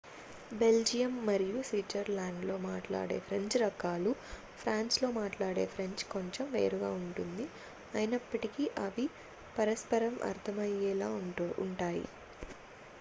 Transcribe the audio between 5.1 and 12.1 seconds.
మాట్లాడే ఫ్రెంచ్ కొంచెం వేరుగా ఉంటుంది అయినప్పటికీ అవి పరస్పరం అర్థమయ్యేలా ఉంటాయి